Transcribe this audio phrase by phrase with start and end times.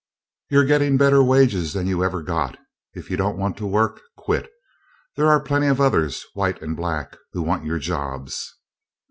[0.49, 2.57] You're getting better wages than you ever got.
[2.95, 4.49] If you don't want to work, quit.
[5.15, 8.51] There are plenty of others, white and black, who want your jobs."